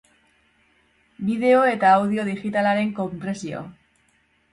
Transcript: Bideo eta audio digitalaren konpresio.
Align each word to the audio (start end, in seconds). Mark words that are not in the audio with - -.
Bideo 1.27 1.59
eta 1.71 1.91
audio 1.97 2.25
digitalaren 2.31 2.89
konpresio. 3.01 3.61